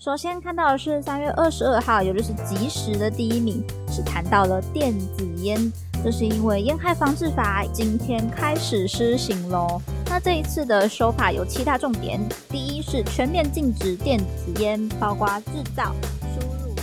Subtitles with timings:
[0.00, 5.70] 首先看到的是三月二十二号，也就是即时的第一名，是谈到了电子烟。
[6.02, 9.78] 这是因为烟害防治法今天开始施行喽。
[10.06, 12.18] 那这一次的修法有七大重点，
[12.48, 15.94] 第一是全面禁止电子烟，包括制造、
[16.32, 16.74] 输入。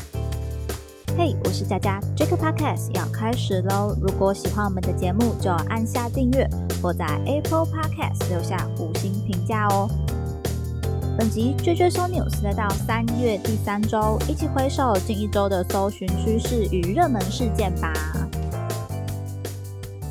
[1.17, 3.97] 嘿，我是佳佳，Jack Podcast 要开始喽。
[3.99, 6.47] 如果喜欢我们的节目，就按下订阅，
[6.83, 9.89] 或在 Apple Podcast 留下五星评价哦。
[11.17, 17.91] 本集追追搜 news 来到三月第三周，一起回首近一周的搜寻趋势与热门事件吧。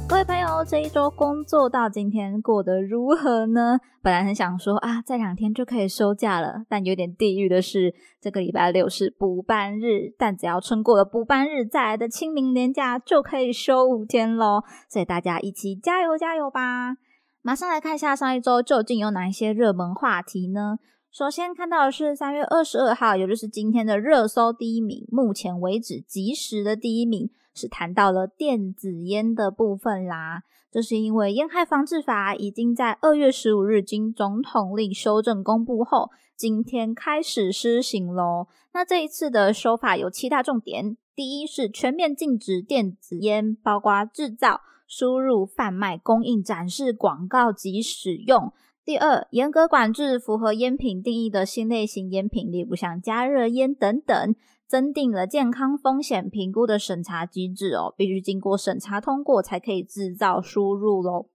[0.08, 3.78] 各位朋友，这一周工作到今天过得如何呢？
[4.02, 14.64] 本来很想说啊，再两天就可以休假了，但有点地狱的是，这个礼拜六是补班日，但只要撑过了补班日，再来的清明年假就可以休五天喽。
[14.88, 16.96] 所以大家一起加油加油吧！
[17.42, 20.78] 马上来看一下上一周究竟有哪一些热门话题呢？
[21.16, 25.06] 首先看到的是三月二十二号，也就是今天的热搜第一名。
[25.10, 30.42] 目前为止，即时的第一名是谈到了电子烟的部分啦。
[30.70, 38.48] 这是因为烟害防治法已经在二月十五日经总统令修正公布后，今天开始施行喽。
[38.74, 48.52] 那这一次的修法有七大重点：第一是全面禁止电子烟，包括制造、输入、贩卖、供应、展示、广告及使用。
[48.86, 54.36] 第二，严格管制符合烟品定义的新类型烟品，例如像加热烟等等，
[54.68, 61.26] 增订了健康风险评估的审查机制哦，必须经过审查通过才可以制造输入喽。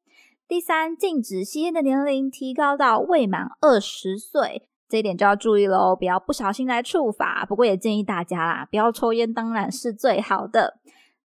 [0.48, 7.46] 第三，禁止吸烟的年龄提高到未满二十岁，这一点就要注意喽，不要不小心来触法。
[7.46, 10.80] 不过也建议大家啦，不要抽烟当然是最好的。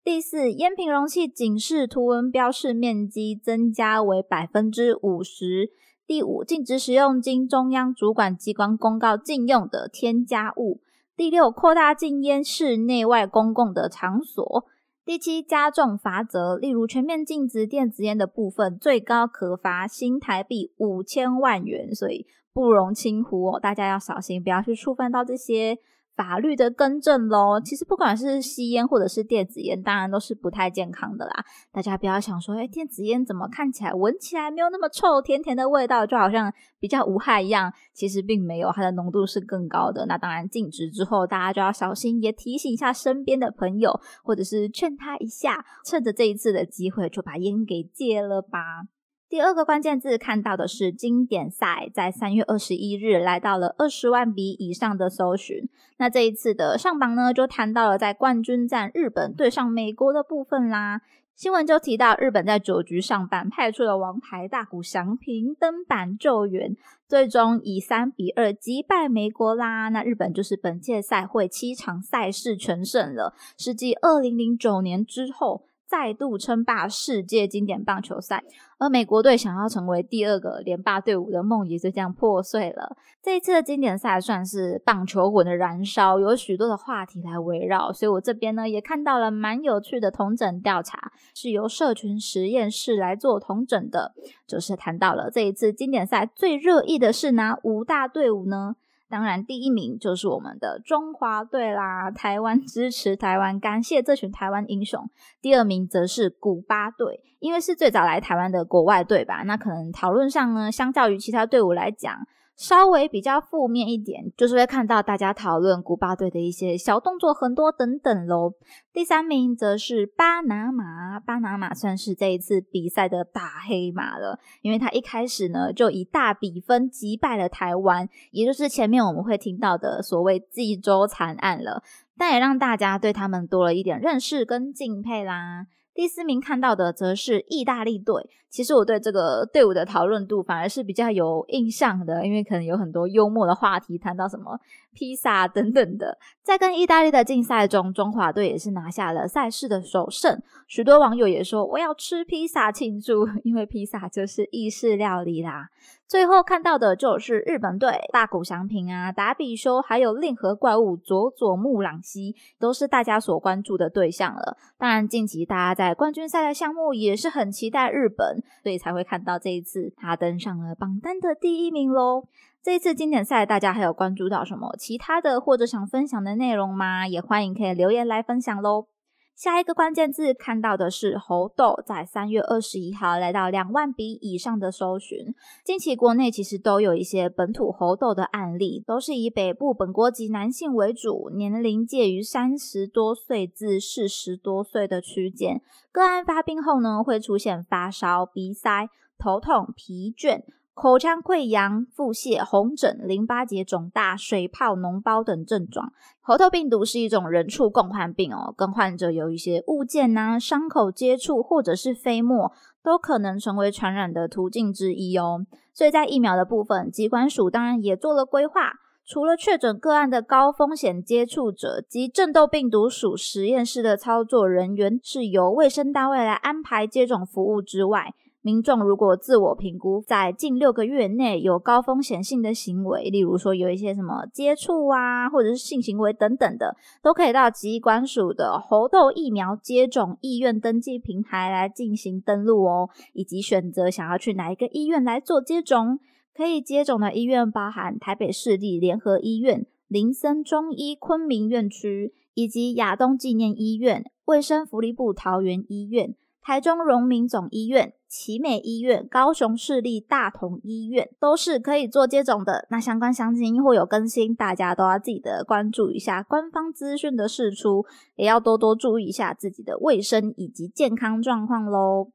[0.04, 5.70] 第四，烟品容器警示图文标示面积增加为百分之五十。
[6.08, 10.80] 第五，禁止使用经中央主管机关公告禁用的添加物。
[11.16, 14.66] 第六，扩大禁烟室内外公共的场所。
[15.04, 25.80] 第七，加重罚则，例如全面禁止电子烟的部分，最高可罚新台币五千万元，所以不容轻忽哦，大家要小心，不要去触犯到这些。
[26.16, 31.46] 法律的更正喽，其实不管是吸烟或者是电子烟，当然都是不太健康的啦。
[31.72, 40.06] 大家不要想说，哎，电子烟怎么看起来、闻起来没有那么臭，甜甜的味道就好像比较无害一样，其实并没有，它的浓度是更高的。
[40.06, 48.88] 那当然禁止之后，大家就要小心，也提醒一下身边的朋友，或者是劝他一下，趁着这一次的机会就把烟给戒了吧。
[49.28, 55.68] 第二个关键字看到的是经典赛，在三月二十一日来到了二十万笔以上的搜寻。
[55.98, 61.02] 那这一次的上榜呢，就谈到了在冠军战日本对上美国的部分啦。
[61.36, 66.78] 新闻就提到日本在九局上半派出了王牌大谷翔平登板救援，
[67.10, 69.90] 最终以三比二击败美国啦。
[69.90, 75.66] 那日本就是本届赛会七场赛事全胜了，是继二零零九年之后。
[75.88, 78.44] 再度称霸世界经典棒球赛，
[78.78, 82.98] 而美国队想要成为第二个连霸队伍的梦也就这样破碎了。
[83.22, 94.14] 这一次的经典赛算是棒球魂的燃烧，有许多的话题来围绕，所以我这边呢也看到了蛮有趣的同整调查，是由社群实验室来做同整的，
[94.48, 98.76] 就是谈到了这一次经典赛最热议的是哪五大队伍呢？
[99.08, 105.10] 当然，第一名就是我们的中华队啦，台湾支持台湾，感谢这群台湾英雄。
[105.42, 112.26] 第二名则是古巴队，因为是最早来台湾的国外队吧，那可能讨论上呢，相较于其他队伍来讲。
[112.56, 118.54] 稍微比较负面一点，就是会看到大家讨论古巴队的一些小动作很多等等喽。
[118.94, 131.84] 第三名则是巴拿马，巴拿马算是这一次比赛的大黑马了，因为他一开始呢就以大比分击败了台湾，也就是前面我们会听到的所谓济州惨案了，
[132.18, 135.68] 但也让大家对他们多了一点认识跟敬佩啦。
[135.96, 138.30] 第四名看到的则是意大利队。
[138.50, 144.58] 其实我对这个队伍的讨论度反而是比较有印象的，因为可能有很多幽默的话题，谈到什么
[144.94, 146.18] 披萨等等的。
[146.42, 150.42] 在跟意大利的竞赛中，中华队也是拿下了赛事的首胜。
[150.68, 155.70] 许多网友也说我要吃披萨庆祝， 因为披萨就是意式料理啦。
[156.08, 164.56] 最后看到的就是日本队大谷翔平啊、达比修，还有令和怪物佐佐木朗希，都是大家所关注的对象了。
[164.78, 172.28] 当然，近期大家在冠军赛的项目也是很期待日本，所以才会看到这一次他登上了榜单的第一名喽。
[172.62, 177.08] 这一次经典赛，大家还有关注到什么其他的或者想分享的内容吗？
[177.08, 178.88] 也欢迎可以留言来分享喽。
[179.36, 185.36] 下一个关键字看到的是猴痘，在三月二十一号来到两万笔以上的搜寻。
[185.62, 195.62] 近期国内其实都有一些本土猴痘的案例，都是以北部本国籍男性为主，年龄介于三十多岁至四十多岁的区间。
[195.92, 200.44] 个案发病后呢，会出现发烧、鼻塞、头痛、疲倦。
[200.76, 205.94] 口腔溃疡、腹泻、红疹、淋巴结肿大、水泡、脓包等症状。
[206.20, 212.52] 猴头病毒是一种人畜共患病哦，跟患者有一些物件呐、伤口接触或者是飞沫，
[212.84, 215.46] 都可能成为传染的途径之一哦。
[215.74, 218.74] 所以在疫苗的部分，疾管署当然也做了规划，
[219.06, 228.14] 除了确诊个案的高风险接触者及正痘病毒属实验室的操作人员，是由卫生单位来安排接种服务之外。
[228.46, 246.00] 民众如果自我评估在近六个月内有高风险性的行为，例如说有一些什么接触啊，或者是性行为等等的，都可以到疾管署的猴痘疫苗接种意愿登记平台来进行登录哦，以及选择想要去哪一个医院来做接种。
[246.38, 256.14] 可以接种的医院包含台北市立联合医院、林森中医昆明院区，以及亚东纪念医院、卫生福利部桃园医院。
[256.46, 262.68] 台中荣民总医院、奇美医院、高雄市立大同医院都是可以做接种的。
[262.70, 267.84] 那相关详情会有更新，大家都要记得关注一下官方资讯的释出，
[268.16, 272.12] 也要多多注意一下自己的卫生以及健康状况喽。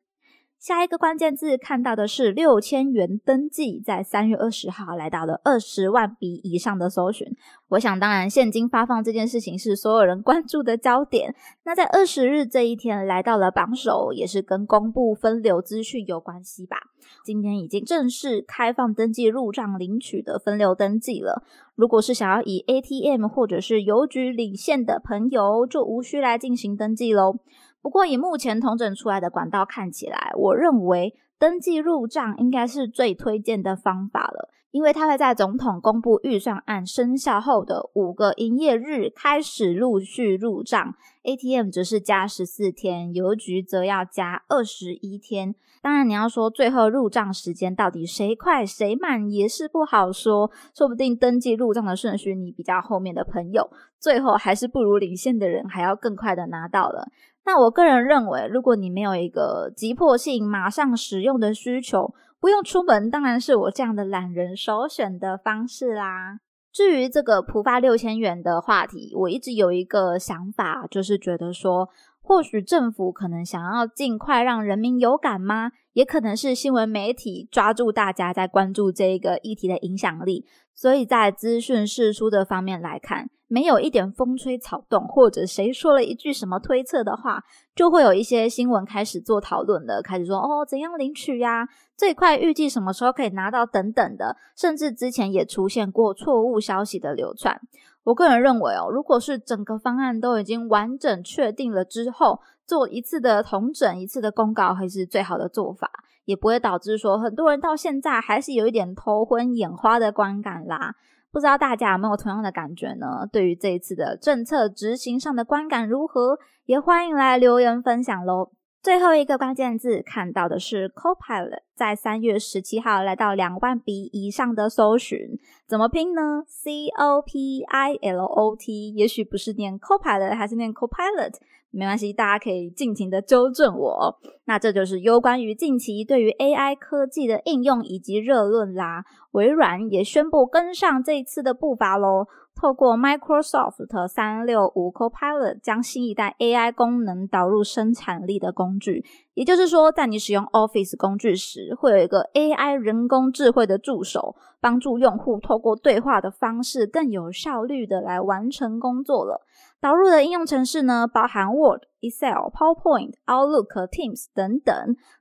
[0.60, 7.34] 下一个关键字看到的是六千元登记，在三月二十号来到了二十万笔以上的搜寻。
[7.68, 11.34] 我想，当然现金发放这件事情是所有人关注的焦点。
[11.64, 16.76] 那在二十日这一天来到了榜首，也是跟公布分流资讯有关系吧？
[17.24, 21.42] 今天已经正式开放登记入账领取的分流登记了。
[21.74, 27.36] 如果是想要以 ATM 或者是邮局领现的朋友，就无需来进行登记喽。
[27.82, 45.54] 不过，以目前统整出来的管道看起来，我认为登记入账应该是最推荐的方法了，因为它会在总统公布预算案生效后的五个营业日开始陆续入账，ATM 则是加十四天，邮局则要加二十一天。
[45.80, 57.08] 当然，你要说最后入账时间到底谁快谁慢也是不好说，说不定登记入账的顺序，你比较后面的朋友，最后还是不如领先的人还要更快的拿到了。
[57.46, 66.40] 那我个人认为，如果你没有一个急迫性、马上使用用的需求，不用出门，当然是我这样的懒人首选的方式啦。
[66.72, 71.88] 至于这个浦发六千元的话题，我一直有一个想法，就是觉得说，
[72.20, 75.72] 或许政府可能想要尽快让人民有感吗？
[75.92, 83.30] 也可能是新闻媒体抓住大家在关注这个议题的影响力，所以在资讯释出的方面来看。
[83.52, 87.42] 没有一点风吹草动，或者谁说了一句什么推测的话，
[87.74, 91.66] 就会有一些新闻开始做讨论了，开始说哦怎样领取呀，
[91.96, 97.60] 最快预计什么时候可以拿到等等的，甚至之前也出现过错误消息的流传。
[98.04, 105.90] 我个人认为哦，如果是整个方案都已经完整确定了之后，做一次的同整，一次的公告，还是最好的做法，
[106.24, 110.94] 也不会导致说很多人到现在还是有一点头昏眼花的观感啦。
[111.32, 113.26] 不知道大家有没有同样的感觉呢？
[113.30, 116.38] 对于这一次的政策执行上的观感如何？
[116.66, 118.52] 也欢迎来留言分享喽。
[118.82, 131.34] 最后一个关键字看到的是 Copilot，在三月十七号来到两万笔以上的搜寻，怎么拼呢？C O P I L O T，也许不是念 Copilot，还是念 Copilot。
[131.72, 134.18] 没关系，大家可以尽情的纠正我。
[134.46, 139.04] 那这就是有关于近期对于 AI 科技的应用以及热论啦。
[139.32, 142.26] 微软也宣布跟上这一次的步伐喽。
[142.60, 149.02] 透过 Microsoft 三六五 Copilot 将新一代 AI 功能导入生产力的工具，
[149.32, 159.40] 也就是说，在你使用 Office 工具时，会有一个 AI 人工智慧的助手，帮助用户透过对话的方式更有效率的来完成工作了。
[159.80, 164.74] 导入的应用程式呢，包含 Word、Excel、PowerPoint、Outlook、Teams 等等。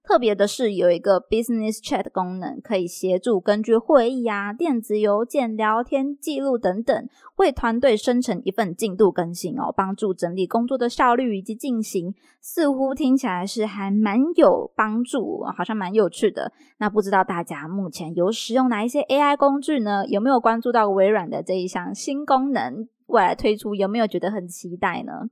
[0.03, 12.13] 特别的是，有一个 Business Chat 功能，可以协助根据会议啊、电子邮件、聊天记录等等，为团队生成一份进度更新哦，帮助整理工作的效率以及进行。
[12.41, 16.51] 似乎听起来是还蛮有帮助，好像蛮有趣的。
[16.79, 20.05] 那不知道大家目前有使用哪一些 AI 工具呢？
[20.07, 22.89] 有没有关注到微软的这一项新功能？
[23.09, 25.29] 未来推出有没有觉得很期待呢？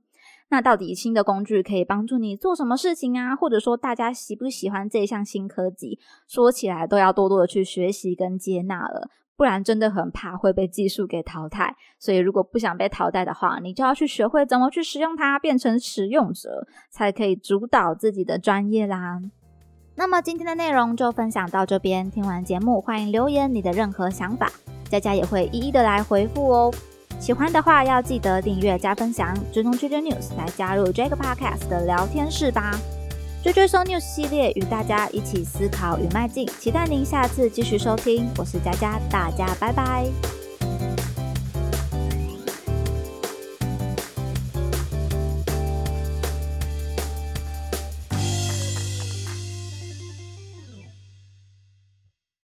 [0.50, 3.36] 那到底新的工具可以帮助你做什么事情啊？
[3.36, 5.98] 或者说大家喜不喜欢这项新科技？
[6.26, 9.10] 说起来都要多多的去学习跟接纳了。
[9.36, 11.76] 不然真的很怕会被技术给淘汰。
[11.98, 19.20] 所以如果不想被淘汰的话，你就要去学会怎么去使用它，变成使用者，才可以主导自己的专业啦。
[19.96, 24.50] 那么今天的内容就分享到这边，听完节目欢迎留言你的任何想法，
[24.90, 26.72] 佳佳也会一一的来回复哦。
[27.18, 32.78] 喜欢的话要记得订阅加分享，追踪 JJ News 来加入 Jack Podcast 的聊天室吧。
[33.44, 38.28] JJ So News 系列与大家一起思考与迈进，期待您下次继续收听。
[38.36, 40.37] 我是佳佳，大家拜拜。